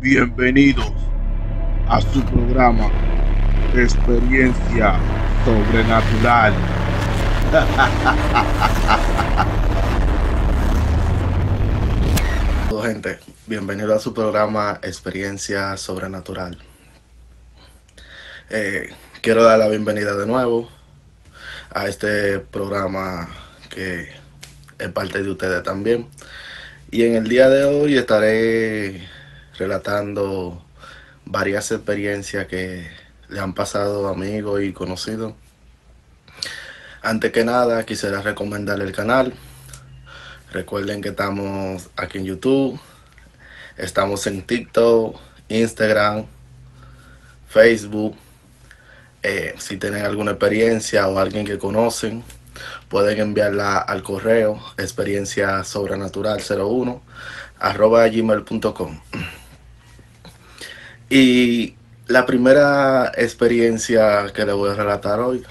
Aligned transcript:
Bienvenidos 0.00 0.92
a 1.88 2.02
su 2.02 2.22
programa 2.24 2.90
Experiencia 3.74 4.98
Sobrenatural. 5.44 6.54
Gente, 12.84 13.18
bienvenido 13.46 13.94
a 13.94 13.98
su 13.98 14.12
programa 14.12 14.78
Experiencia 14.82 15.78
Sobrenatural. 15.78 16.58
Eh, 18.50 18.90
quiero 19.22 19.44
dar 19.44 19.58
la 19.58 19.68
bienvenida 19.68 20.14
de 20.14 20.26
nuevo 20.26 20.68
a 21.70 21.88
este 21.88 22.38
programa 22.38 23.30
que 23.70 24.10
es 24.78 24.88
parte 24.90 25.22
de 25.22 25.30
ustedes 25.30 25.62
también. 25.62 26.06
Y 26.90 27.04
en 27.04 27.16
el 27.16 27.28
día 27.28 27.48
de 27.48 27.64
hoy 27.64 27.96
estaré 27.96 29.16
relatando 29.58 30.62
varias 31.24 31.70
experiencias 31.72 32.46
que 32.46 32.86
le 33.28 33.40
han 33.40 33.54
pasado 33.54 34.08
amigos 34.08 34.62
y 34.62 34.72
conocidos. 34.72 35.34
Antes 37.02 37.32
que 37.32 37.44
nada, 37.44 37.84
quisiera 37.84 38.22
recomendarle 38.22 38.84
el 38.84 38.92
canal. 38.92 39.32
Recuerden 40.52 41.02
que 41.02 41.10
estamos 41.10 41.90
aquí 41.96 42.18
en 42.18 42.24
YouTube, 42.24 42.80
estamos 43.76 44.26
en 44.26 44.42
TikTok, 44.42 45.18
Instagram, 45.48 46.26
Facebook. 47.48 48.16
Eh, 49.22 49.54
si 49.58 49.76
tienen 49.76 50.04
alguna 50.04 50.32
experiencia 50.32 51.08
o 51.08 51.18
alguien 51.18 51.44
que 51.44 51.58
conocen, 51.58 52.22
pueden 52.88 53.20
enviarla 53.20 53.78
al 53.78 54.02
correo 54.02 54.62
experiencia 54.78 55.64
sobrenatural 55.64 56.40
01 56.48 57.02
arroba 57.58 58.06
gmail.com. 58.08 59.00
Y 61.08 61.76
la 62.08 62.26
primera 62.26 63.12
experiencia 63.16 64.32
que 64.34 64.44
le 64.44 64.52
voy 64.52 64.70
a 64.70 64.74
relatar 64.74 65.20
hoy 65.20 65.44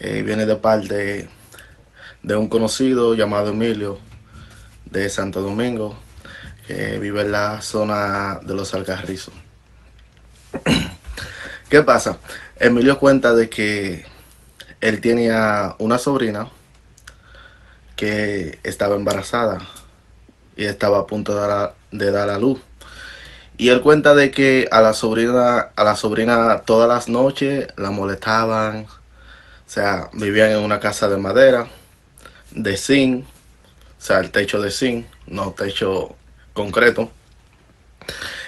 eh, 0.00 0.22
viene 0.22 0.46
de 0.46 0.56
parte 0.56 1.28
de 2.22 2.36
un 2.36 2.48
conocido 2.48 3.14
llamado 3.14 3.50
Emilio 3.50 4.00
de 4.86 5.08
Santo 5.10 5.42
Domingo, 5.42 5.96
que 6.66 6.98
vive 6.98 7.20
en 7.20 7.32
la 7.32 7.62
zona 7.62 8.40
de 8.42 8.54
los 8.54 8.74
Alcarrizos. 8.74 9.34
¿Qué 11.68 11.82
pasa? 11.82 12.18
Emilio 12.58 12.98
cuenta 12.98 13.32
de 13.32 13.48
que 13.48 14.06
él 14.80 15.00
tenía 15.00 15.76
una 15.78 15.98
sobrina 15.98 16.48
que 17.94 18.58
estaba 18.64 18.96
embarazada 18.96 19.60
y 20.56 20.64
estaba 20.64 20.98
a 20.98 21.06
punto 21.06 21.34
de 21.34 21.46
dar 21.46 21.74
de 21.92 22.10
dar 22.10 22.30
a 22.30 22.38
luz. 22.38 22.60
Y 23.58 23.70
él 23.70 23.80
cuenta 23.80 24.14
de 24.14 24.30
que 24.30 24.68
a 24.70 24.82
la 24.82 24.92
sobrina, 24.92 25.70
a 25.74 25.84
la 25.84 25.96
sobrina 25.96 26.62
todas 26.66 26.88
las 26.88 27.08
noches 27.08 27.68
la 27.76 27.90
molestaban. 27.90 28.84
O 28.86 29.68
sea, 29.68 30.10
vivían 30.12 30.50
en 30.50 30.58
una 30.58 30.78
casa 30.78 31.08
de 31.08 31.16
madera, 31.16 31.66
de 32.50 32.76
zinc, 32.76 33.24
o 33.26 34.00
sea, 34.00 34.20
el 34.20 34.30
techo 34.30 34.60
de 34.60 34.70
zinc, 34.70 35.06
no 35.26 35.52
techo 35.52 36.16
concreto. 36.52 37.10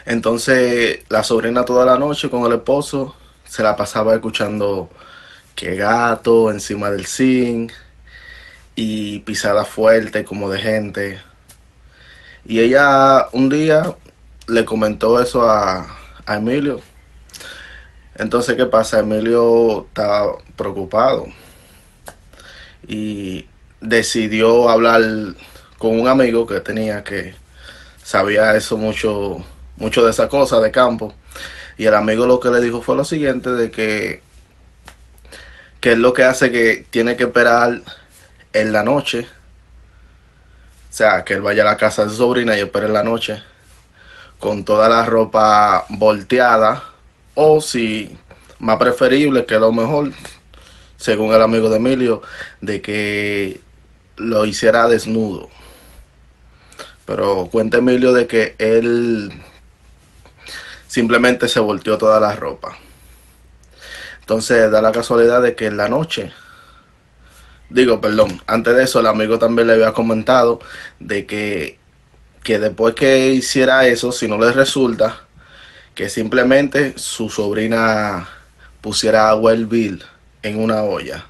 Entonces, 0.04 1.00
la 1.08 1.24
sobrina 1.24 1.64
toda 1.64 1.84
la 1.84 1.98
noche 1.98 2.30
con 2.30 2.44
el 2.46 2.58
esposo 2.58 3.16
se 3.44 3.62
la 3.62 3.76
pasaba 3.76 4.14
escuchando 4.14 4.90
que 5.54 5.74
gato 5.74 6.50
encima 6.50 6.90
del 6.90 7.06
zinc 7.06 7.72
y 8.76 9.20
pisada 9.20 9.64
fuerte 9.64 10.24
como 10.24 10.50
de 10.50 10.60
gente. 10.60 11.20
Y 12.46 12.60
ella 12.60 13.28
un 13.32 13.48
día 13.48 13.96
le 14.48 14.64
comentó 14.64 15.20
eso 15.20 15.48
a, 15.48 15.86
Emilio. 16.26 16.80
Entonces, 18.16 18.56
¿qué 18.56 18.66
pasa? 18.66 18.98
Emilio 18.98 19.86
estaba 19.86 20.36
preocupado 20.56 21.26
y 22.86 23.46
decidió 23.80 24.68
hablar 24.68 25.02
con 25.78 25.98
un 25.98 26.08
amigo 26.08 26.46
que 26.46 26.60
tenía 26.60 27.02
que 27.02 27.34
sabía 28.02 28.56
eso 28.56 28.76
mucho, 28.76 29.42
mucho 29.76 30.04
de 30.04 30.10
esa 30.10 30.28
cosa 30.28 30.60
de 30.60 30.70
campo. 30.70 31.14
Y 31.78 31.86
el 31.86 31.94
amigo 31.94 32.26
lo 32.26 32.40
que 32.40 32.50
le 32.50 32.60
dijo 32.60 32.82
fue 32.82 32.96
lo 32.96 33.04
siguiente, 33.04 33.50
de 33.50 33.70
que, 33.70 34.22
que 35.80 35.92
es 35.92 35.98
lo 35.98 36.12
que 36.12 36.24
hace 36.24 36.50
que 36.50 36.86
tiene 36.90 37.16
que 37.16 37.24
esperar 37.24 37.80
en 38.52 38.72
la 38.72 38.82
noche. 38.82 39.26
O 40.90 40.92
sea, 40.92 41.24
que 41.24 41.34
él 41.34 41.42
vaya 41.42 41.62
a 41.62 41.66
la 41.66 41.76
casa 41.76 42.04
de 42.04 42.10
su 42.10 42.16
sobrina 42.16 42.56
y 42.56 42.60
espere 42.60 42.86
en 42.86 42.94
la 42.94 43.04
noche 43.04 43.42
con 44.38 44.64
toda 44.64 44.88
la 44.88 45.04
ropa 45.04 45.86
volteada 45.88 46.84
o 47.34 47.60
si 47.60 48.16
más 48.58 48.76
preferible 48.76 49.46
que 49.46 49.58
lo 49.58 49.72
mejor 49.72 50.12
según 50.96 51.32
el 51.32 51.42
amigo 51.42 51.70
de 51.70 51.76
Emilio 51.76 52.22
de 52.60 52.80
que 52.82 53.60
lo 54.16 54.44
hiciera 54.44 54.88
desnudo. 54.88 55.48
Pero 57.04 57.48
cuenta 57.50 57.78
Emilio 57.78 58.12
de 58.12 58.26
que 58.26 58.54
él 58.58 59.32
simplemente 60.88 61.48
se 61.48 61.60
volteó 61.60 61.98
toda 61.98 62.20
la 62.20 62.34
ropa. 62.34 62.76
Entonces 64.20 64.70
da 64.70 64.82
la 64.82 64.92
casualidad 64.92 65.40
de 65.40 65.54
que 65.54 65.66
en 65.66 65.76
la 65.76 65.88
noche 65.88 66.32
digo 67.70 68.00
perdón 68.00 68.40
antes 68.46 68.74
de 68.74 68.84
eso 68.84 69.00
el 69.00 69.06
amigo 69.06 69.38
también 69.38 69.68
le 69.68 69.74
había 69.74 69.92
comentado 69.92 70.58
de 71.00 71.26
que 71.26 71.78
que 72.48 72.58
después 72.58 72.94
que 72.94 73.28
hiciera 73.28 73.86
eso, 73.86 74.10
si 74.10 74.26
no 74.26 74.38
le 74.38 74.50
resulta, 74.52 75.20
que 75.94 76.08
simplemente 76.08 76.94
su 76.96 77.28
sobrina 77.28 78.26
pusiera 78.80 79.28
agua 79.28 79.52
hervir 79.52 80.02
en 80.42 80.58
una 80.58 80.82
olla. 80.82 81.26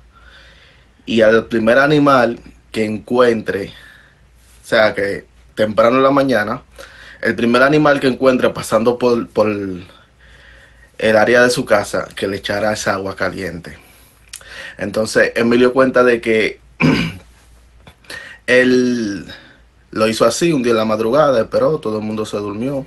Y 1.06 1.22
al 1.22 1.46
primer 1.46 1.78
animal 1.78 2.38
que 2.70 2.84
encuentre, 2.84 3.72
o 4.62 4.68
sea 4.68 4.94
que 4.94 5.26
temprano 5.56 5.96
en 5.96 6.04
la 6.04 6.12
mañana, 6.12 6.62
el 7.20 7.34
primer 7.34 7.64
animal 7.64 7.98
que 7.98 8.06
encuentre 8.06 8.50
pasando 8.50 8.96
por, 8.96 9.28
por 9.28 9.48
el 9.48 11.16
área 11.16 11.42
de 11.42 11.50
su 11.50 11.64
casa, 11.64 12.06
que 12.14 12.28
le 12.28 12.36
echara 12.36 12.72
esa 12.72 12.94
agua 12.94 13.16
caliente. 13.16 13.76
Entonces 14.76 15.32
Emilio 15.34 15.72
cuenta 15.72 16.04
de 16.04 16.20
que 16.20 16.60
él 18.46 19.26
lo 19.90 20.06
hizo 20.08 20.24
así 20.24 20.52
un 20.52 20.62
día 20.62 20.72
en 20.72 20.78
la 20.78 20.84
madrugada, 20.84 21.40
esperó, 21.40 21.78
todo 21.78 21.98
el 21.98 22.04
mundo 22.04 22.26
se 22.26 22.36
durmió. 22.36 22.86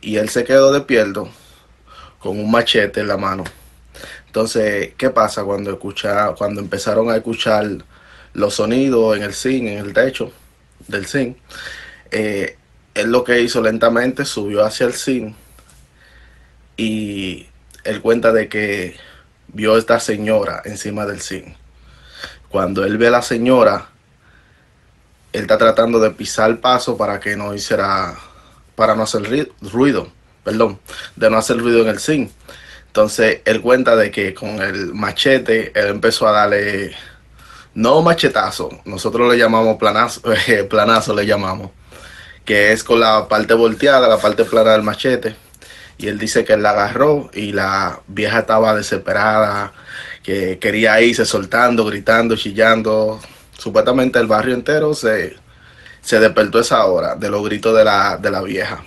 Y 0.00 0.16
él 0.16 0.28
se 0.28 0.44
quedó 0.44 0.72
despierto 0.72 1.28
con 2.18 2.38
un 2.38 2.50
machete 2.50 3.00
en 3.00 3.08
la 3.08 3.16
mano. 3.16 3.44
Entonces, 4.26 4.94
¿qué 4.96 5.10
pasa 5.10 5.44
cuando 5.44 5.70
escucha, 5.70 6.32
cuando 6.32 6.60
empezaron 6.60 7.10
a 7.10 7.16
escuchar 7.16 7.68
los 8.32 8.54
sonidos 8.54 9.16
en 9.16 9.22
el 9.22 9.34
zinc, 9.34 9.66
en 9.66 9.78
el 9.78 9.92
techo 9.92 10.32
del 10.88 11.06
zinc? 11.06 11.36
Eh, 12.10 12.56
él 12.94 13.10
lo 13.10 13.24
que 13.24 13.40
hizo 13.40 13.62
lentamente 13.62 14.24
subió 14.24 14.64
hacia 14.64 14.86
el 14.86 14.94
zinc 14.94 15.34
y 16.76 17.46
él 17.84 18.00
cuenta 18.00 18.32
de 18.32 18.48
que 18.48 18.96
vio 19.48 19.74
a 19.74 19.78
esta 19.78 20.00
señora 20.00 20.62
encima 20.64 21.06
del 21.06 21.20
zinc. 21.20 21.54
Cuando 22.48 22.84
él 22.84 22.98
ve 22.98 23.08
a 23.08 23.12
la 23.12 23.22
señora, 23.22 23.91
él 25.32 25.42
está 25.42 25.58
tratando 25.58 25.98
de 25.98 26.10
pisar 26.10 26.60
paso 26.60 26.96
para 26.96 27.18
que 27.18 27.36
no 27.36 27.54
hiciera, 27.54 28.14
para 28.74 28.94
no 28.94 29.02
hacer 29.02 29.22
ruido, 29.60 30.08
perdón, 30.44 30.78
de 31.16 31.30
no 31.30 31.38
hacer 31.38 31.58
ruido 31.58 31.80
en 31.80 31.88
el 31.88 32.00
zinc. 32.00 32.30
Entonces 32.86 33.40
él 33.46 33.62
cuenta 33.62 33.96
de 33.96 34.10
que 34.10 34.34
con 34.34 34.60
el 34.60 34.92
machete 34.92 35.72
él 35.74 35.88
empezó 35.88 36.28
a 36.28 36.32
darle, 36.32 36.94
no 37.74 38.02
machetazo, 38.02 38.68
nosotros 38.84 39.32
le 39.32 39.38
llamamos 39.38 39.78
planazo, 39.78 40.20
eh, 40.46 40.64
planazo 40.64 41.14
le 41.14 41.24
llamamos, 41.24 41.70
que 42.44 42.72
es 42.72 42.84
con 42.84 43.00
la 43.00 43.28
parte 43.28 43.54
volteada, 43.54 44.08
la 44.08 44.18
parte 44.18 44.44
plana 44.44 44.72
del 44.72 44.82
machete. 44.82 45.36
Y 45.98 46.08
él 46.08 46.18
dice 46.18 46.44
que 46.44 46.54
él 46.54 46.62
la 46.62 46.70
agarró 46.70 47.30
y 47.32 47.52
la 47.52 48.00
vieja 48.08 48.40
estaba 48.40 48.74
desesperada, 48.74 49.72
que 50.22 50.58
quería 50.58 51.00
irse 51.00 51.24
soltando, 51.24 51.84
gritando, 51.84 52.34
chillando, 52.34 53.20
supuestamente 53.62 54.18
el 54.18 54.26
barrio 54.26 54.54
entero 54.54 54.92
se, 54.92 55.36
se 56.00 56.18
despertó 56.18 56.58
esa 56.58 56.84
hora 56.84 57.14
de 57.14 57.30
los 57.30 57.44
gritos 57.44 57.76
de 57.76 57.84
la, 57.84 58.16
de 58.16 58.28
la 58.28 58.42
vieja. 58.42 58.82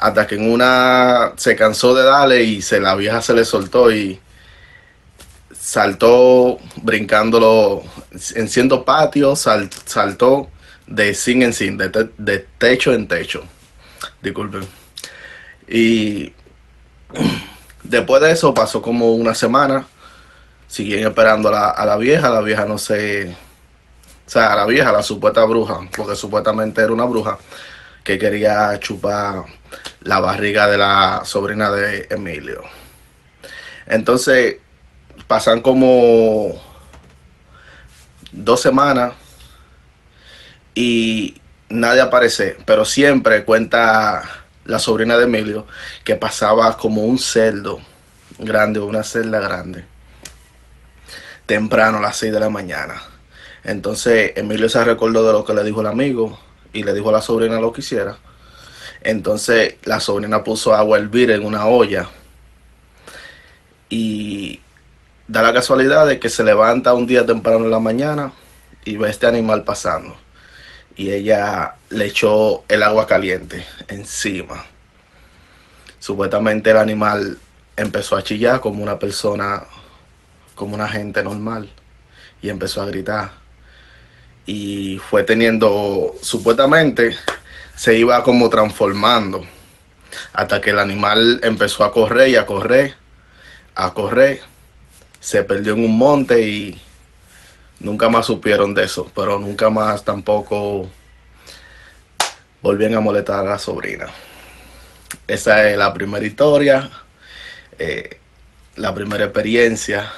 Hasta 0.00 0.26
que 0.26 0.34
en 0.34 0.50
una 0.50 1.32
se 1.36 1.54
cansó 1.54 1.94
de 1.94 2.02
darle 2.02 2.42
y 2.42 2.60
se, 2.60 2.80
la 2.80 2.96
vieja 2.96 3.22
se 3.22 3.34
le 3.34 3.44
soltó 3.44 3.92
y 3.92 4.18
saltó 5.56 6.58
brincándolo, 6.82 7.84
enciendo 8.34 8.84
patio, 8.84 9.36
saltó 9.36 10.50
de 10.88 11.14
sin 11.14 11.42
en 11.42 11.52
sin, 11.52 11.78
de, 11.78 12.46
techo 12.58 12.92
en 12.92 13.06
techo. 13.06 13.44
Disculpen. 14.20 14.66
Y 15.68 16.32
después 17.84 18.20
de 18.20 18.32
eso 18.32 18.52
pasó 18.52 18.82
como 18.82 19.14
una 19.14 19.36
semana. 19.36 19.86
Siguen 20.66 21.06
esperando 21.06 21.54
a 21.54 21.86
la 21.86 21.96
vieja. 21.96 22.28
La 22.28 22.40
vieja 22.40 22.64
no 22.64 22.78
se, 22.78 23.36
o 24.26 24.30
sea, 24.30 24.54
la 24.56 24.64
vieja, 24.66 24.90
la 24.90 25.02
supuesta 25.02 25.44
bruja, 25.44 25.80
porque 25.96 26.16
supuestamente 26.16 26.80
era 26.80 26.92
una 26.92 27.04
bruja, 27.04 27.38
que 28.02 28.18
quería 28.18 28.78
chupar 28.80 29.44
la 30.02 30.20
barriga 30.20 30.66
de 30.66 30.78
la 30.78 31.22
sobrina 31.24 31.70
de 31.70 32.06
Emilio. 32.10 32.62
Entonces, 33.86 34.56
pasan 35.26 35.60
como 35.60 36.60
dos 38.32 38.60
semanas 38.60 39.14
y 40.74 41.40
nadie 41.68 42.00
aparece, 42.00 42.56
pero 42.66 42.84
siempre 42.84 43.44
cuenta 43.44 44.22
la 44.64 44.78
sobrina 44.78 45.16
de 45.16 45.24
Emilio 45.24 45.66
que 46.04 46.16
pasaba 46.16 46.76
como 46.76 47.04
un 47.04 47.18
cerdo 47.18 47.80
grande, 48.38 48.80
una 48.80 49.02
celda 49.02 49.40
grande, 49.40 49.84
temprano 51.46 51.98
a 51.98 52.02
las 52.02 52.16
6 52.16 52.32
de 52.32 52.40
la 52.40 52.50
mañana. 52.50 53.13
Entonces 53.64 54.32
Emilio 54.36 54.68
se 54.68 54.84
recordó 54.84 55.26
de 55.26 55.32
lo 55.32 55.44
que 55.44 55.54
le 55.54 55.64
dijo 55.64 55.80
el 55.80 55.86
amigo 55.86 56.38
y 56.72 56.82
le 56.82 56.92
dijo 56.92 57.08
a 57.08 57.12
la 57.12 57.22
sobrina 57.22 57.60
lo 57.60 57.72
que 57.72 57.80
hiciera. 57.80 58.18
Entonces 59.02 59.76
la 59.84 60.00
sobrina 60.00 60.44
puso 60.44 60.74
agua 60.74 60.98
a 60.98 61.00
hervir 61.00 61.30
en 61.30 61.44
una 61.44 61.66
olla 61.66 62.08
y 63.88 64.60
da 65.28 65.42
la 65.42 65.52
casualidad 65.52 66.06
de 66.06 66.18
que 66.18 66.28
se 66.28 66.44
levanta 66.44 66.94
un 66.94 67.06
día 67.06 67.24
temprano 67.24 67.64
en 67.64 67.70
la 67.70 67.78
mañana 67.78 68.32
y 68.84 68.96
ve 68.96 69.10
este 69.10 69.26
animal 69.26 69.64
pasando. 69.64 70.16
Y 70.96 71.10
ella 71.10 71.74
le 71.90 72.06
echó 72.06 72.64
el 72.68 72.82
agua 72.82 73.06
caliente 73.06 73.64
encima. 73.88 74.64
Supuestamente 75.98 76.70
el 76.70 76.76
animal 76.76 77.38
empezó 77.76 78.16
a 78.16 78.22
chillar 78.22 78.60
como 78.60 78.82
una 78.82 78.98
persona, 78.98 79.64
como 80.54 80.74
una 80.74 80.88
gente 80.88 81.22
normal. 81.22 81.70
Y 82.42 82.50
empezó 82.50 82.82
a 82.82 82.86
gritar. 82.86 83.43
Y 84.46 84.98
fue 84.98 85.22
teniendo, 85.22 86.14
supuestamente, 86.20 87.16
se 87.76 87.96
iba 87.96 88.22
como 88.22 88.50
transformando. 88.50 89.44
Hasta 90.32 90.60
que 90.60 90.70
el 90.70 90.78
animal 90.78 91.40
empezó 91.42 91.84
a 91.84 91.92
correr 91.92 92.28
y 92.28 92.36
a 92.36 92.46
correr, 92.46 92.94
a 93.74 93.92
correr 93.92 94.42
se 95.24 95.42
perdió 95.42 95.72
en 95.72 95.82
un 95.82 95.96
monte 95.96 96.38
y 96.42 96.78
nunca 97.80 98.10
más 98.10 98.26
supieron 98.26 98.74
de 98.74 98.84
eso, 98.84 99.10
pero 99.14 99.38
nunca 99.38 99.70
más 99.70 100.04
tampoco 100.04 100.86
volvían 102.60 102.94
a 102.94 103.00
molestar 103.00 103.40
a 103.40 103.50
la 103.52 103.58
sobrina. 103.58 104.08
Esa 105.26 105.70
es 105.70 105.78
la 105.78 105.94
primera 105.94 106.26
historia, 106.26 106.90
eh, 107.78 108.20
la 108.76 108.94
primera 108.94 109.24
experiencia, 109.24 110.12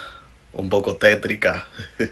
un 0.56 0.70
poco 0.70 0.96
tétrica. 0.96 1.68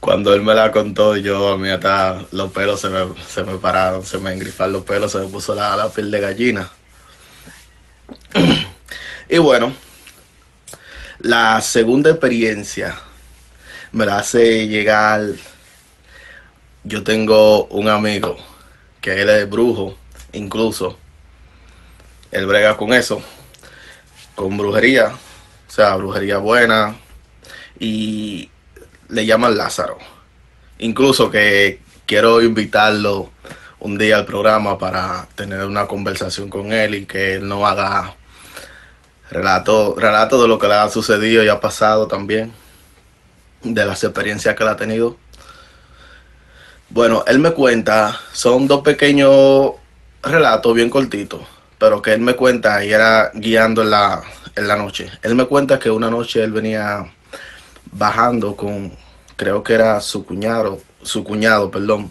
Cuando 0.00 0.34
él 0.34 0.42
me 0.42 0.54
la 0.54 0.72
contó, 0.72 1.16
yo 1.16 1.52
a 1.52 1.58
mí 1.58 1.70
hasta 1.70 2.24
los 2.32 2.52
pelos 2.52 2.80
se 2.80 2.88
me, 2.88 3.06
se 3.26 3.44
me 3.44 3.56
pararon, 3.58 4.04
se 4.04 4.18
me 4.18 4.32
engrifaron 4.32 4.72
los 4.72 4.84
pelos, 4.84 5.12
se 5.12 5.18
me 5.18 5.26
puso 5.28 5.54
la, 5.54 5.76
la 5.76 5.88
piel 5.88 6.10
de 6.10 6.20
gallina. 6.20 6.70
y 9.28 9.38
bueno, 9.38 9.72
la 11.20 11.60
segunda 11.60 12.10
experiencia 12.10 12.98
me 13.92 14.06
la 14.06 14.18
hace 14.18 14.66
llegar. 14.66 15.22
Yo 16.82 17.02
tengo 17.02 17.66
un 17.66 17.88
amigo 17.88 18.36
que 19.00 19.22
él 19.22 19.28
es 19.28 19.48
brujo, 19.48 19.96
incluso. 20.32 20.98
Él 22.32 22.46
brega 22.46 22.76
con 22.76 22.92
eso, 22.92 23.22
con 24.34 24.56
brujería, 24.58 25.08
o 25.08 25.70
sea, 25.70 25.94
brujería 25.94 26.38
buena. 26.38 26.96
Y 27.78 28.50
le 29.08 29.26
llaman 29.26 29.56
Lázaro. 29.56 29.98
Incluso 30.78 31.30
que 31.30 31.80
quiero 32.06 32.42
invitarlo 32.42 33.30
un 33.80 33.98
día 33.98 34.16
al 34.16 34.26
programa 34.26 34.78
para 34.78 35.28
tener 35.34 35.64
una 35.64 35.86
conversación 35.86 36.48
con 36.48 36.72
él 36.72 36.94
y 36.94 37.06
que 37.06 37.34
él 37.34 37.48
no 37.48 37.66
haga 37.66 38.16
relato, 39.30 39.94
relato 39.98 40.40
de 40.40 40.48
lo 40.48 40.58
que 40.58 40.68
le 40.68 40.74
ha 40.74 40.88
sucedido 40.88 41.44
y 41.44 41.48
ha 41.48 41.60
pasado 41.60 42.06
también, 42.06 42.52
de 43.62 43.84
las 43.84 44.02
experiencias 44.04 44.54
que 44.54 44.62
él 44.62 44.68
ha 44.68 44.76
tenido. 44.76 45.16
Bueno, 46.88 47.24
él 47.26 47.38
me 47.38 47.50
cuenta, 47.50 48.20
son 48.32 48.68
dos 48.68 48.82
pequeños 48.82 49.72
relatos 50.22 50.74
bien 50.74 50.88
cortitos, 50.88 51.42
pero 51.78 52.00
que 52.00 52.12
él 52.12 52.20
me 52.20 52.34
cuenta 52.34 52.84
y 52.84 52.92
era 52.92 53.30
guiando 53.34 53.82
en 53.82 53.90
la, 53.90 54.22
en 54.54 54.68
la 54.68 54.76
noche. 54.76 55.10
Él 55.22 55.34
me 55.34 55.46
cuenta 55.46 55.78
que 55.78 55.90
una 55.90 56.10
noche 56.10 56.42
él 56.42 56.52
venía 56.52 57.12
bajando 57.92 58.56
con, 58.56 58.92
creo 59.36 59.62
que 59.62 59.74
era 59.74 60.00
su 60.00 60.24
cuñado, 60.24 60.80
su 61.02 61.24
cuñado, 61.24 61.70
perdón, 61.70 62.10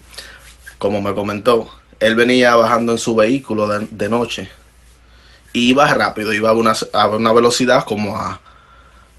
como 0.77 1.01
me 1.01 1.13
comentó. 1.13 1.69
Él 2.00 2.16
venía 2.16 2.56
bajando 2.56 2.92
en 2.92 2.98
su 2.98 3.16
vehículo 3.16 3.68
de, 3.68 3.88
de 3.89 4.10
noche 4.10 4.50
iba 5.56 5.94
rápido, 5.94 6.33
iba 6.33 6.50
a 6.50 6.54
una, 6.54 6.74
a 6.94 7.07
una 7.07 7.33
velocidad 7.33 7.86
como 7.86 8.18
a 8.18 8.39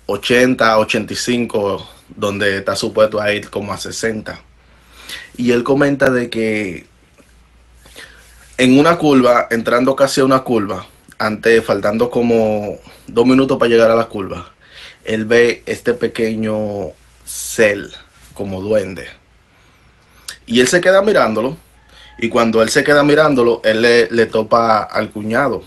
80, 0.06 0.78
85, 0.78 1.88
donde 2.14 2.58
está 2.58 2.76
supuesto 2.76 3.20
a 3.20 3.32
ir 3.32 3.48
como 3.48 3.72
a 3.72 3.78
60. 3.78 4.38
Y 5.38 5.50
él 5.50 5.64
comenta 5.64 6.10
de 6.10 6.28
que 6.28 6.86
en 8.58 8.78
una 8.78 8.96
curva, 8.96 9.48
entrando 9.50 9.96
casi 9.96 10.20
a 10.20 10.24
una 10.24 10.40
curva, 10.40 10.86
antes 11.18 11.64
faltando 11.64 12.10
como 12.10 12.78
dos 13.06 13.26
minutos 13.26 13.58
para 13.58 13.70
llegar 13.70 13.90
a 13.90 13.96
la 13.96 14.04
curva, 14.04 14.52
él 15.06 15.24
ve 15.24 15.62
este 15.66 15.94
pequeño 15.94 16.90
cel 17.24 17.92
como 18.34 18.60
duende. 18.60 19.06
Y 20.46 20.60
él 20.60 20.68
se 20.68 20.80
queda 20.80 21.00
mirándolo. 21.00 21.56
Y 22.18 22.28
cuando 22.28 22.62
él 22.62 22.70
se 22.70 22.82
queda 22.82 23.04
mirándolo, 23.04 23.60
él 23.64 23.82
le, 23.82 24.08
le 24.10 24.26
topa 24.26 24.82
al 24.82 25.10
cuñado 25.10 25.62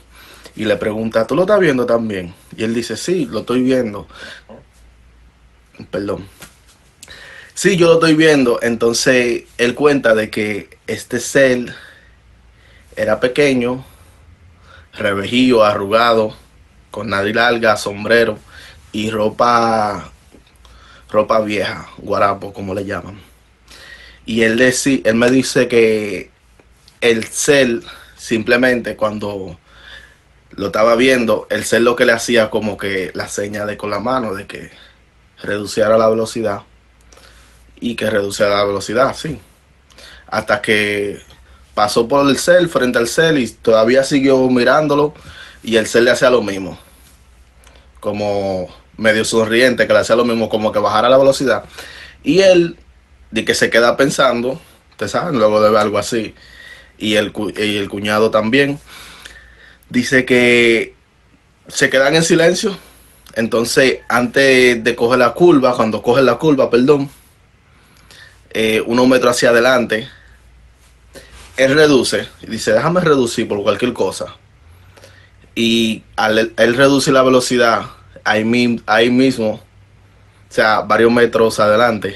y 0.55 0.65
le 0.65 0.75
pregunta, 0.75 1.25
¿tú 1.25 1.35
lo 1.35 1.43
estás 1.43 1.59
viendo 1.59 1.85
también? 1.85 2.33
Y 2.55 2.63
él 2.63 2.73
dice, 2.73 2.97
sí, 2.97 3.25
lo 3.25 3.39
estoy 3.39 3.61
viendo. 3.61 4.07
Perdón. 5.89 6.27
Sí, 7.53 7.77
yo 7.77 7.87
lo 7.87 7.93
estoy 7.93 8.15
viendo. 8.15 8.59
Entonces 8.61 9.43
él 9.57 9.75
cuenta 9.75 10.15
de 10.15 10.29
que 10.29 10.77
este 10.87 11.19
cel 11.19 11.73
era 12.95 13.19
pequeño, 13.19 13.85
revejillo, 14.93 15.63
arrugado, 15.63 16.35
con 16.91 17.09
nariz 17.09 17.35
larga, 17.35 17.77
sombrero 17.77 18.39
y 18.91 19.09
ropa, 19.09 20.11
ropa 21.09 21.39
vieja, 21.41 21.89
guarapo, 21.97 22.53
como 22.53 22.73
le 22.73 22.85
llaman. 22.85 23.19
Y 24.25 24.43
él, 24.43 24.61
él 24.61 25.15
me 25.15 25.31
dice 25.31 25.67
que 25.67 26.31
el 27.01 27.23
cel 27.25 27.83
simplemente 28.19 28.95
cuando 28.95 29.57
lo 30.51 30.67
estaba 30.67 30.95
viendo, 30.95 31.47
el 31.49 31.63
ser 31.63 31.81
lo 31.81 31.95
que 31.95 32.05
le 32.05 32.11
hacía 32.11 32.49
como 32.49 32.77
que 32.77 33.11
la 33.13 33.27
seña 33.27 33.65
de 33.65 33.77
con 33.77 33.89
la 33.89 33.99
mano 33.99 34.33
de 34.33 34.45
que 34.45 34.71
reduciera 35.41 35.97
la 35.97 36.09
velocidad 36.09 36.63
y 37.79 37.95
que 37.95 38.09
reduciera 38.09 38.57
la 38.57 38.65
velocidad, 38.65 39.15
sí. 39.15 39.39
Hasta 40.27 40.61
que 40.61 41.21
pasó 41.73 42.07
por 42.07 42.27
el 42.29 42.37
cel, 42.37 42.67
frente 42.69 42.99
al 42.99 43.07
cel 43.07 43.37
y 43.39 43.47
todavía 43.47 44.03
siguió 44.03 44.47
mirándolo 44.49 45.13
y 45.63 45.77
el 45.77 45.87
cel 45.87 46.05
le 46.05 46.11
hacía 46.11 46.29
lo 46.29 46.41
mismo. 46.41 46.77
Como 47.99 48.69
medio 48.99 49.25
sonriente, 49.25 49.87
que 49.87 49.93
le 49.93 49.99
hacía 49.99 50.15
lo 50.15 50.25
mismo, 50.25 50.49
como 50.49 50.71
que 50.71 50.79
bajara 50.79 51.09
la 51.09 51.17
velocidad. 51.17 51.63
Y 52.23 52.39
él, 52.39 52.77
de 53.31 53.45
que 53.45 53.55
se 53.55 53.69
queda 53.69 53.97
pensando, 53.97 54.61
ustedes 54.91 55.11
saben, 55.11 55.39
luego 55.39 55.61
de 55.61 55.69
ver 55.69 55.79
algo 55.79 55.97
así, 55.97 56.35
y 56.97 57.15
el, 57.15 57.33
y 57.57 57.77
el 57.77 57.89
cuñado 57.89 58.29
también 58.29 58.79
dice 59.89 60.25
que 60.25 60.93
se 61.67 61.89
quedan 61.89 62.15
en 62.15 62.23
silencio. 62.23 62.77
Entonces, 63.35 63.99
antes 64.09 64.83
de 64.83 64.95
coger 64.95 65.19
la 65.19 65.33
curva, 65.33 65.75
cuando 65.75 66.01
coge 66.01 66.21
la 66.21 66.35
curva, 66.35 66.69
perdón, 66.69 67.09
eh, 68.51 68.81
unos 68.85 69.07
metros 69.07 69.35
hacia 69.35 69.49
adelante, 69.49 70.09
él 71.57 71.75
reduce 71.75 72.27
y 72.41 72.47
dice, 72.47 72.73
déjame 72.73 73.01
reducir 73.01 73.47
por 73.47 73.61
cualquier 73.61 73.93
cosa. 73.93 74.35
Y 75.55 76.03
él 76.17 76.75
reducir 76.75 77.13
la 77.13 77.21
velocidad, 77.21 77.83
ahí, 78.29 79.09
mismo, 79.09 79.51
o 79.51 79.61
sea, 80.49 80.81
varios 80.81 81.11
metros 81.11 81.59
adelante, 81.59 82.15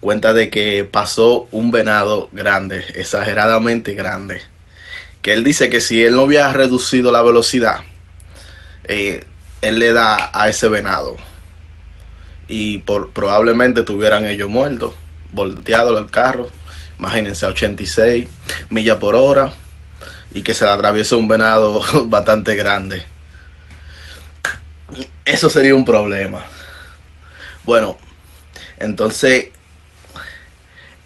cuenta 0.00 0.32
de 0.32 0.50
que 0.50 0.84
pasó 0.84 1.48
un 1.50 1.70
venado 1.70 2.28
grande, 2.32 2.84
exageradamente 2.94 3.94
grande 3.94 4.42
que 5.22 5.32
él 5.32 5.44
dice 5.44 5.68
que 5.68 5.80
si 5.80 6.02
él 6.02 6.14
no 6.14 6.22
hubiera 6.22 6.52
reducido 6.52 7.12
la 7.12 7.22
velocidad, 7.22 7.80
eh, 8.84 9.24
él 9.60 9.78
le 9.78 9.92
da 9.92 10.30
a 10.32 10.48
ese 10.48 10.68
venado. 10.68 11.16
Y 12.48 12.78
por, 12.78 13.12
probablemente 13.12 13.82
tuvieran 13.82 14.24
ellos 14.24 14.48
muertos, 14.48 14.94
volteado 15.32 15.98
el 15.98 16.10
carro. 16.10 16.48
Imagínense, 16.98 17.46
a 17.46 17.50
86 17.50 18.28
millas 18.70 18.98
por 18.98 19.14
hora 19.14 19.52
y 20.32 20.42
que 20.42 20.54
se 20.54 20.64
le 20.64 20.70
atraviese 20.70 21.14
un 21.14 21.28
venado 21.28 21.82
bastante 22.06 22.56
grande. 22.56 23.04
Eso 25.24 25.50
sería 25.50 25.74
un 25.74 25.84
problema. 25.84 26.44
Bueno, 27.64 27.98
entonces 28.78 29.48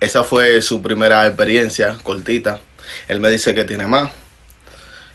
esa 0.01 0.23
fue 0.23 0.61
su 0.61 0.83
primera 0.83 1.27
experiencia 1.27 1.97
cortita 2.03 2.61
Él 3.09 3.21
me 3.21 3.31
dice 3.31 3.55
que 3.55 3.65
tiene 3.65 3.87
más, 3.87 4.11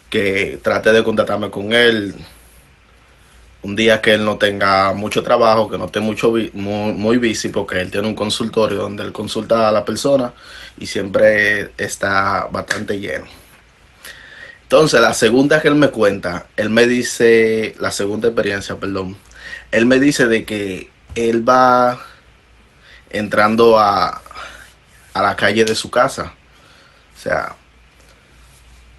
que 0.10 0.60
trate 0.64 0.92
de 0.92 1.04
contactarme 1.04 1.50
con 1.50 1.74
él 1.74 2.16
un 3.62 3.76
día 3.76 4.02
que 4.02 4.14
él 4.14 4.24
no 4.24 4.38
tenga 4.38 4.94
mucho 4.94 5.22
trabajo, 5.22 5.70
que 5.70 5.78
no 5.78 5.86
esté 5.86 6.00
mucho 6.00 6.32
muy, 6.32 6.52
muy 6.54 7.36
porque 7.52 7.82
él 7.82 7.92
tiene 7.92 8.08
un 8.08 8.16
consultorio 8.16 8.80
donde 8.80 9.04
él 9.04 9.12
consulta 9.12 9.68
a 9.68 9.72
la 9.72 9.84
persona 9.84 10.34
y 10.78 10.86
siempre 10.86 11.72
está 11.78 12.48
bastante 12.52 13.00
lleno. 13.00 13.26
Entonces, 14.72 15.02
la 15.02 15.16
segunda 15.16 15.60
que 15.64 15.68
él 15.68 15.74
me 15.74 15.90
cuenta, 15.90 16.46
él 16.56 16.70
me 16.70 16.86
dice, 16.86 17.74
la 17.80 17.90
segunda 17.90 18.28
experiencia, 18.28 18.76
perdón, 18.76 19.18
él 19.72 19.88
me 19.88 20.00
dice 20.00 20.28
de 20.28 20.46
que 20.46 20.92
él 21.16 21.50
va 21.50 22.00
entrando 23.10 23.80
a, 23.80 24.22
a 25.12 25.22
la 25.24 25.36
calle 25.36 25.66
de 25.66 25.74
su 25.74 25.90
casa. 25.90 26.36
O 27.18 27.20
sea, 27.20 27.56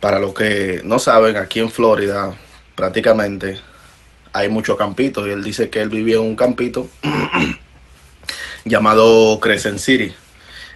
para 0.00 0.18
los 0.18 0.34
que 0.34 0.80
no 0.82 0.98
saben, 0.98 1.36
aquí 1.36 1.60
en 1.60 1.70
Florida 1.70 2.34
prácticamente 2.74 3.60
hay 4.32 4.48
muchos 4.48 4.76
campitos 4.76 5.28
y 5.28 5.30
él 5.30 5.44
dice 5.44 5.70
que 5.70 5.80
él 5.80 5.88
vivía 5.88 6.16
en 6.16 6.22
un 6.22 6.34
campito 6.34 6.88
llamado 8.64 9.38
Crescent 9.38 9.78
City. 9.78 10.12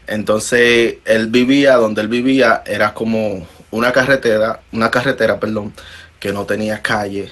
Entonces, 0.07 0.99
él 1.05 1.27
vivía, 1.31 1.79
donde 1.79 2.01
él 2.01 2.07
vivía 2.07 2.63
era 2.65 2.95
como 2.95 3.45
una 3.75 3.93
carretera, 3.93 4.61
una 4.73 4.90
carretera, 4.90 5.40
perdón, 5.40 5.75
que 6.21 6.33
no 6.33 6.47
tenía 6.47 6.81
calle. 6.81 7.31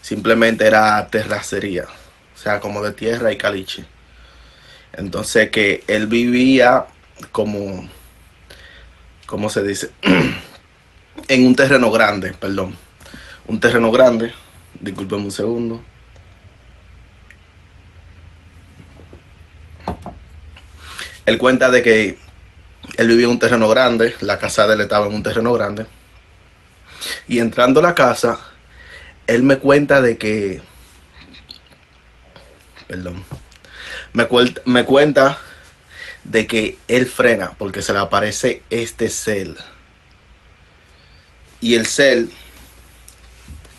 Simplemente 0.00 0.66
era 0.66 1.06
terracería, 1.08 1.84
o 1.84 2.38
sea, 2.38 2.60
como 2.60 2.82
de 2.82 2.92
tierra 2.92 3.32
y 3.32 3.36
caliche. 3.36 3.84
Entonces, 4.92 5.50
que 5.50 5.82
él 5.88 6.06
vivía 6.06 6.86
como, 7.32 7.88
¿cómo 9.26 9.50
se 9.50 9.62
dice? 9.64 9.90
en 11.28 11.46
un 11.46 11.56
terreno 11.56 11.90
grande, 11.90 12.32
perdón. 12.32 12.76
Un 13.46 13.60
terreno 13.60 13.90
grande 13.90 14.32
Disculpenme 14.80 15.24
un 15.24 15.30
segundo. 15.30 15.82
Él 21.26 21.38
cuenta 21.38 21.70
de 21.70 21.82
que 21.82 22.18
él 22.96 23.08
vivía 23.08 23.24
en 23.24 23.32
un 23.32 23.38
terreno 23.38 23.68
grande, 23.68 24.14
la 24.20 24.38
casa 24.38 24.66
de 24.66 24.74
él 24.74 24.80
estaba 24.80 25.06
en 25.06 25.14
un 25.14 25.22
terreno 25.22 25.52
grande. 25.52 25.86
Y 27.28 27.38
entrando 27.38 27.80
a 27.80 27.82
la 27.82 27.94
casa, 27.94 28.40
él 29.26 29.42
me 29.42 29.58
cuenta 29.58 30.00
de 30.00 30.16
que... 30.16 30.62
Perdón. 32.86 33.24
Me, 34.12 34.28
me 34.64 34.84
cuenta 34.84 35.38
de 36.24 36.46
que 36.46 36.78
él 36.88 37.06
frena 37.06 37.52
porque 37.58 37.82
se 37.82 37.92
le 37.92 37.98
aparece 37.98 38.62
este 38.70 39.08
cel. 39.08 39.56
Y 41.60 41.74
el 41.74 41.86
cel 41.86 42.30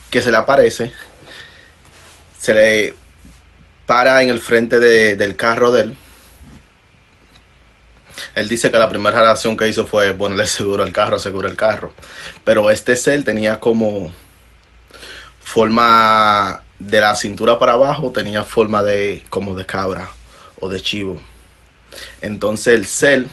que 0.10 0.22
se 0.22 0.32
le 0.32 0.38
aparece, 0.38 0.92
se 2.40 2.54
le 2.54 2.96
para 3.86 4.24
en 4.24 4.30
el 4.30 4.40
frente 4.40 4.80
del 4.80 5.36
carro 5.36 5.72
de 5.72 5.84
él. 5.84 5.98
Él 8.36 8.48
dice 8.48 8.72
que 8.72 8.78
la 8.78 8.90
primera 8.90 9.20
relación 9.20 9.58
que 9.58 9.68
hizo 9.68 9.86
fue 9.86 10.14
ponerle 10.14 10.48
seguro 10.48 10.84
al 10.84 10.92
carro, 10.92 11.18
asegurar 11.18 11.52
el 11.52 11.58
carro. 11.58 11.94
Pero 12.44 12.70
este 12.72 12.96
cel 12.96 13.24
tenía 13.24 13.60
como 13.60 14.12
forma 15.42 16.64
de 16.80 17.02
la 17.02 17.16
cintura 17.16 17.60
para 17.60 17.74
abajo, 17.74 18.12
tenía 18.12 18.44
forma 18.44 18.84
de 18.84 19.24
como 19.30 19.56
de 19.56 19.66
cabra 19.66 20.10
o 20.60 20.70
de 20.70 20.82
chivo. 20.82 21.22
Entonces 22.22 22.74
el 22.74 22.86
cel 22.86 23.28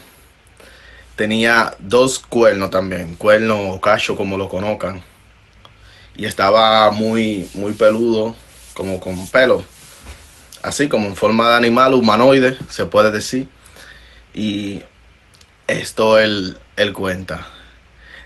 tenía 1.15 1.75
dos 1.79 2.19
cuernos 2.19 2.69
también, 2.69 3.15
cuerno 3.15 3.71
o 3.71 3.81
cacho 3.81 4.15
como 4.15 4.37
lo 4.37 4.49
conozcan 4.49 5.03
y 6.15 6.25
estaba 6.25 6.91
muy, 6.91 7.49
muy 7.53 7.73
peludo, 7.73 8.35
como 8.73 8.99
con 8.99 9.27
pelo, 9.27 9.63
así 10.61 10.87
como 10.87 11.07
en 11.07 11.15
forma 11.15 11.49
de 11.49 11.55
animal 11.55 11.93
humanoide, 11.93 12.57
se 12.69 12.85
puede 12.85 13.11
decir. 13.11 13.47
Y 14.33 14.81
esto 15.67 16.19
él, 16.19 16.57
él 16.75 16.93
cuenta. 16.93 17.47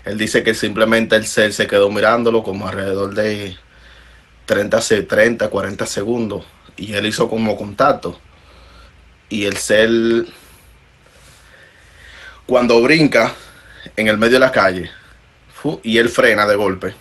Él 0.04 0.16
dice 0.16 0.42
que 0.42 0.54
simplemente 0.54 1.16
el 1.16 1.26
ser 1.26 1.52
se 1.52 1.66
quedó 1.66 1.90
mirándolo 1.90 2.42
como 2.42 2.66
alrededor 2.66 3.14
de 3.14 3.56
30, 4.46 4.80
30, 5.06 5.48
40 5.48 5.86
segundos. 5.86 6.44
Y 6.76 6.94
él 6.94 7.06
hizo 7.06 7.28
como 7.28 7.56
contacto. 7.56 8.18
Y 9.28 9.44
el 9.44 9.56
ser, 9.56 9.90
cuando 12.46 12.80
brinca 12.80 13.34
en 13.96 14.08
el 14.08 14.16
medio 14.16 14.34
de 14.34 14.40
la 14.40 14.52
calle, 14.52 14.90
y 15.82 15.98
él 15.98 16.08
frena 16.08 16.46
de 16.46 16.56
golpe 16.56 16.94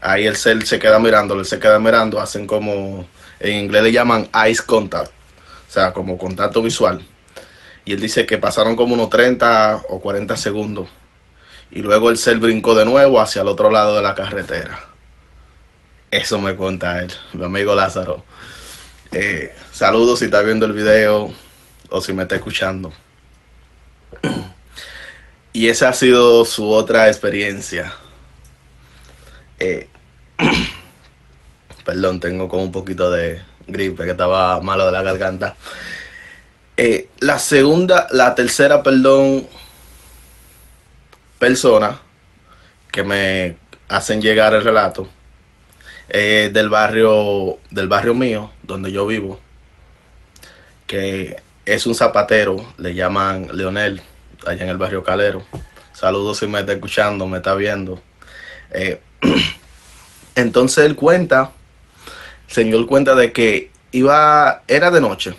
ahí 0.00 0.26
el 0.26 0.36
cel 0.36 0.66
se 0.66 0.78
queda 0.78 0.98
mirándolo, 0.98 1.40
él 1.40 1.46
se 1.46 1.58
queda 1.58 1.78
mirando, 1.78 2.20
hacen 2.20 2.46
como, 2.46 3.06
en 3.38 3.64
inglés 3.64 3.82
le 3.82 3.92
llaman 3.92 4.28
eyes 4.34 4.62
contact, 4.62 5.10
o 5.68 5.72
sea, 5.72 5.92
como 5.92 6.18
contacto 6.18 6.62
visual. 6.62 7.04
Y 7.90 7.94
él 7.94 8.00
dice 8.00 8.24
que 8.24 8.38
pasaron 8.38 8.76
como 8.76 8.94
unos 8.94 9.10
30 9.10 9.86
o 9.88 10.00
40 10.00 10.36
segundos. 10.36 10.88
Y 11.72 11.82
luego 11.82 12.10
el 12.10 12.18
cel 12.18 12.38
brincó 12.38 12.76
de 12.76 12.84
nuevo 12.84 13.20
hacia 13.20 13.42
el 13.42 13.48
otro 13.48 13.68
lado 13.68 13.96
de 13.96 14.02
la 14.02 14.14
carretera. 14.14 14.78
Eso 16.08 16.38
me 16.40 16.54
cuenta 16.54 17.02
él, 17.02 17.12
mi 17.32 17.44
amigo 17.44 17.74
Lázaro. 17.74 18.24
Eh, 19.10 19.52
saludos 19.72 20.20
si 20.20 20.26
está 20.26 20.40
viendo 20.42 20.66
el 20.66 20.72
video 20.72 21.34
o 21.88 22.00
si 22.00 22.12
me 22.12 22.22
está 22.22 22.36
escuchando. 22.36 22.92
Y 25.52 25.66
esa 25.66 25.88
ha 25.88 25.92
sido 25.92 26.44
su 26.44 26.70
otra 26.70 27.08
experiencia. 27.08 27.92
Eh, 29.58 29.88
perdón, 31.84 32.20
tengo 32.20 32.48
como 32.48 32.62
un 32.62 32.70
poquito 32.70 33.10
de 33.10 33.42
gripe 33.66 34.04
que 34.04 34.12
estaba 34.12 34.60
malo 34.60 34.86
de 34.86 34.92
la 34.92 35.02
garganta. 35.02 35.56
Eh, 36.82 37.09
la 37.30 37.38
segunda, 37.38 38.08
la 38.10 38.34
tercera, 38.34 38.82
perdón, 38.82 39.46
persona 41.38 42.00
que 42.90 43.04
me 43.04 43.56
hacen 43.88 44.20
llegar 44.20 44.52
el 44.52 44.64
relato 44.64 45.08
del 46.08 46.68
barrio 46.68 47.58
del 47.70 47.86
barrio 47.86 48.14
mío 48.14 48.50
donde 48.64 48.90
yo 48.90 49.06
vivo 49.06 49.38
que 50.88 51.36
es 51.64 51.86
un 51.86 51.94
zapatero 51.94 52.56
le 52.78 52.94
llaman 52.94 53.46
Leonel 53.52 54.02
allá 54.44 54.64
en 54.64 54.68
el 54.68 54.76
barrio 54.76 55.04
Calero. 55.04 55.44
Saludos 55.92 56.38
si 56.38 56.48
me 56.48 56.58
está 56.58 56.72
escuchando 56.72 57.28
me 57.28 57.36
está 57.36 57.54
viendo. 57.54 58.02
Eh, 58.72 59.00
entonces 60.34 60.84
él 60.84 60.96
cuenta, 60.96 61.52
el 62.48 62.52
Señor 62.52 62.86
cuenta 62.86 63.14
de 63.14 63.30
que 63.30 63.70
iba, 63.92 64.64
era 64.66 64.90
de 64.90 65.00
noche, 65.00 65.36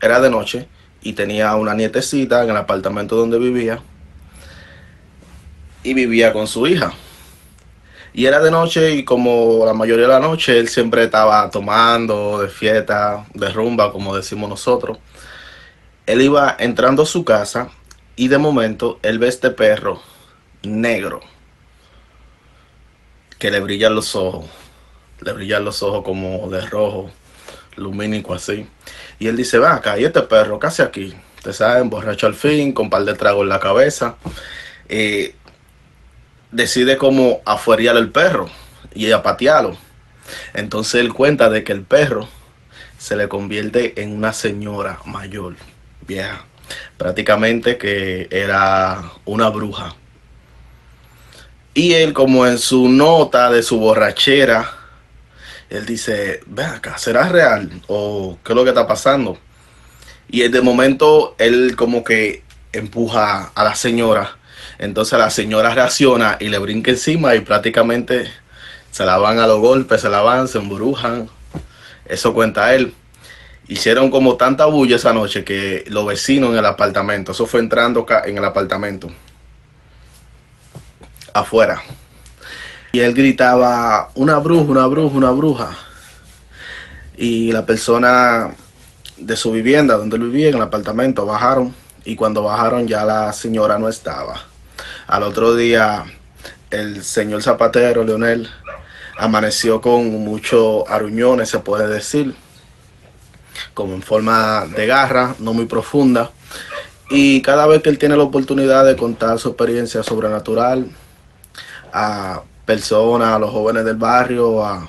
era 0.00 0.20
de 0.20 0.30
noche 0.30 0.68
y 1.02 1.12
tenía 1.12 1.54
una 1.54 1.74
nietecita 1.74 2.42
en 2.42 2.50
el 2.50 2.56
apartamento 2.56 3.16
donde 3.16 3.38
vivía 3.38 3.80
y 5.82 5.94
vivía 5.94 6.32
con 6.32 6.46
su 6.46 6.66
hija. 6.66 6.92
Y 8.12 8.26
era 8.26 8.40
de 8.40 8.50
noche 8.50 8.92
y 8.92 9.04
como 9.04 9.64
la 9.66 9.74
mayoría 9.74 10.06
de 10.06 10.12
la 10.12 10.20
noche 10.20 10.58
él 10.58 10.68
siempre 10.68 11.04
estaba 11.04 11.50
tomando 11.50 12.40
de 12.40 12.48
fiesta, 12.48 13.26
de 13.34 13.50
rumba, 13.50 13.92
como 13.92 14.16
decimos 14.16 14.48
nosotros. 14.48 14.98
Él 16.06 16.22
iba 16.22 16.56
entrando 16.58 17.02
a 17.02 17.06
su 17.06 17.24
casa 17.24 17.70
y 18.16 18.28
de 18.28 18.38
momento 18.38 18.98
él 19.02 19.18
ve 19.18 19.28
este 19.28 19.50
perro 19.50 20.00
negro 20.62 21.20
que 23.38 23.50
le 23.50 23.60
brillan 23.60 23.94
los 23.94 24.14
ojos, 24.14 24.46
le 25.20 25.32
brillan 25.32 25.64
los 25.64 25.82
ojos 25.82 26.04
como 26.04 26.48
de 26.48 26.60
rojo, 26.62 27.10
lumínico 27.76 28.34
así. 28.34 28.66
Y 29.18 29.28
él 29.28 29.36
dice, 29.36 29.58
va 29.58 29.74
acá, 29.74 29.98
y 29.98 30.04
este 30.04 30.22
perro, 30.22 30.58
casi 30.58 30.82
aquí. 30.82 31.14
Te 31.42 31.52
saben, 31.52 31.90
borracho 31.90 32.26
al 32.26 32.34
fin, 32.34 32.72
con 32.72 32.86
un 32.86 32.90
par 32.90 33.04
de 33.04 33.14
tragos 33.14 33.42
en 33.42 33.50
la 33.50 33.60
cabeza. 33.60 34.16
Eh, 34.88 35.34
decide 36.50 36.96
como 36.96 37.40
afuerear 37.44 37.96
el 37.96 38.10
perro 38.10 38.48
y 38.94 39.10
a 39.10 39.22
patearlo. 39.22 39.76
Entonces 40.54 41.00
él 41.00 41.12
cuenta 41.12 41.50
de 41.50 41.64
que 41.64 41.72
el 41.72 41.82
perro 41.82 42.28
se 42.98 43.16
le 43.16 43.28
convierte 43.28 44.00
en 44.00 44.12
una 44.12 44.32
señora 44.32 45.00
mayor, 45.04 45.56
vieja, 46.06 46.46
prácticamente 46.96 47.76
que 47.76 48.28
era 48.30 49.12
una 49.24 49.50
bruja. 49.50 49.94
Y 51.74 51.94
él, 51.94 52.12
como 52.12 52.46
en 52.46 52.58
su 52.58 52.88
nota 52.88 53.50
de 53.50 53.62
su 53.62 53.78
borrachera, 53.78 54.73
él 55.70 55.86
dice, 55.86 56.40
ven 56.46 56.66
acá, 56.66 56.98
¿será 56.98 57.28
real? 57.28 57.82
¿O 57.88 58.38
qué 58.44 58.52
es 58.52 58.56
lo 58.56 58.64
que 58.64 58.70
está 58.70 58.86
pasando? 58.86 59.38
Y 60.28 60.46
de 60.48 60.60
momento 60.60 61.34
él 61.38 61.74
como 61.76 62.04
que 62.04 62.42
empuja 62.72 63.52
a 63.54 63.64
la 63.64 63.74
señora. 63.74 64.36
Entonces 64.78 65.18
la 65.18 65.30
señora 65.30 65.74
reacciona 65.74 66.36
y 66.40 66.48
le 66.48 66.58
brinca 66.58 66.90
encima 66.90 67.34
y 67.34 67.40
prácticamente 67.40 68.30
se 68.90 69.04
la 69.04 69.18
van 69.18 69.38
a 69.38 69.46
los 69.46 69.60
golpes, 69.60 70.00
se 70.00 70.08
la 70.08 70.22
van, 70.22 70.48
se 70.48 70.58
embrujan. 70.58 71.28
Eso 72.06 72.34
cuenta 72.34 72.74
él. 72.74 72.94
Hicieron 73.66 74.10
como 74.10 74.36
tanta 74.36 74.66
bulla 74.66 74.96
esa 74.96 75.12
noche 75.12 75.44
que 75.44 75.84
los 75.88 76.06
vecinos 76.06 76.50
en 76.50 76.58
el 76.58 76.66
apartamento, 76.66 77.32
eso 77.32 77.46
fue 77.46 77.60
entrando 77.60 78.00
acá 78.00 78.22
en 78.26 78.36
el 78.36 78.44
apartamento, 78.44 79.10
afuera. 81.32 81.82
Y 82.94 83.00
él 83.00 83.12
gritaba, 83.12 84.10
una 84.14 84.38
bruja, 84.38 84.70
una 84.70 84.86
bruja, 84.86 85.16
una 85.16 85.30
bruja. 85.32 85.76
Y 87.16 87.50
la 87.50 87.66
persona 87.66 88.54
de 89.16 89.36
su 89.36 89.50
vivienda, 89.50 89.96
donde 89.96 90.14
él 90.14 90.22
vivía, 90.30 90.50
en 90.50 90.54
el 90.54 90.62
apartamento, 90.62 91.26
bajaron. 91.26 91.74
Y 92.04 92.14
cuando 92.14 92.44
bajaron 92.44 92.86
ya 92.86 93.04
la 93.04 93.32
señora 93.32 93.80
no 93.80 93.88
estaba. 93.88 94.40
Al 95.08 95.24
otro 95.24 95.56
día, 95.56 96.04
el 96.70 97.02
señor 97.02 97.42
zapatero, 97.42 98.04
Leonel, 98.04 98.48
amaneció 99.18 99.80
con 99.80 100.12
muchos 100.22 100.84
aruñones, 100.88 101.48
se 101.48 101.58
puede 101.58 101.88
decir, 101.88 102.36
como 103.74 103.94
en 103.94 104.02
forma 104.02 104.66
de 104.66 104.86
garra, 104.86 105.34
no 105.40 105.52
muy 105.52 105.66
profunda. 105.66 106.30
Y 107.10 107.42
cada 107.42 107.66
vez 107.66 107.82
que 107.82 107.90
él 107.90 107.98
tiene 107.98 108.16
la 108.16 108.22
oportunidad 108.22 108.84
de 108.86 108.94
contar 108.94 109.40
su 109.40 109.48
experiencia 109.48 110.04
sobrenatural 110.04 110.92
a 111.92 112.44
personas, 112.64 113.34
a 113.34 113.38
los 113.38 113.50
jóvenes 113.50 113.84
del 113.84 113.96
barrio, 113.96 114.64
a 114.64 114.88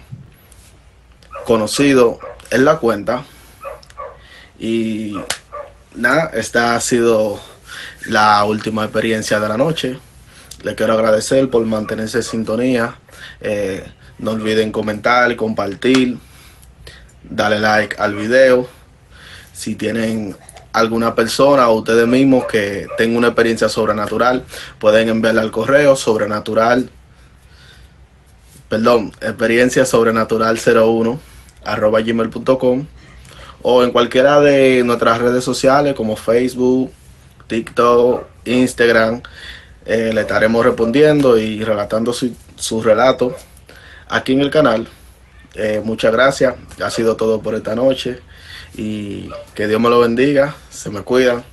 conocidos, 1.46 2.17
él 2.50 2.65
la 2.65 2.77
cuenta. 2.77 3.24
Y 4.60 5.15
nada, 5.96 6.32
esta 6.34 6.75
ha 6.75 6.82
sido 6.82 7.39
la 8.08 8.44
última 8.46 8.84
experiencia 8.84 9.39
de 9.39 9.50
la 9.50 9.58
noche. 9.58 10.00
Le 10.63 10.75
quiero 10.75 10.94
agradecer 10.94 11.50
por 11.50 11.65
mantenerse 11.65 12.17
en 12.17 12.24
sintonía. 12.24 12.96
Eh, 13.41 13.86
no 14.17 14.32
olviden 14.32 14.72
comentar, 14.72 15.36
compartir, 15.36 16.17
darle 17.24 17.60
like 17.60 17.96
al 18.00 18.15
video. 18.15 18.67
Si 19.53 19.75
tienen 19.75 20.36
alguna 20.74 21.15
persona 21.15 21.70
o 21.70 21.79
ustedes 21.79 22.08
mismos 22.08 22.46
que 22.46 22.88
tengan 22.98 23.17
una 23.17 23.27
experiencia 23.27 23.70
sobrenatural, 23.70 24.44
pueden 24.79 25.10
enviarle 25.10 25.41
al 25.41 25.51
correo 25.51 25.96
sobrenatural, 25.96 26.89
perdón, 28.69 29.12
experiencia 29.22 29.86
sobrenatural 29.86 30.60
01 30.60 31.19
arroba 31.63 32.01
gmail.com 32.01 32.86
o 33.62 33.84
en 33.84 33.91
cualquiera 33.91 34.39
de 34.39 34.84
nuestras 34.84 35.19
redes 35.19 35.43
sociales 35.43 35.95
como 35.95 36.15
Facebook, 36.15 36.91
TikTok, 37.48 38.25
Instagram. 38.45 39.22
Eh, 39.86 40.12
le 40.13 40.22
estaremos 40.22 40.63
respondiendo 40.65 41.38
y 41.38 41.63
relatando 41.63 42.13
su, 42.13 42.36
su 42.55 42.81
relato 42.81 43.36
aquí 44.07 44.34
en 44.34 44.41
el 44.41 44.51
canal. 44.51 44.88
Eh, 45.55 45.81
muchas 45.84 46.12
gracias. 46.12 46.55
Ha 46.84 46.89
sido 46.89 47.15
todo 47.15 47.41
por 47.41 47.55
esta 47.55 47.75
noche. 47.75 48.19
Y 48.75 49.29
que 49.53 49.67
Dios 49.67 49.79
me 49.79 49.89
lo 49.89 50.00
bendiga. 50.00 50.55
Se 50.69 50.89
me 50.89 51.01
cuidan. 51.01 51.43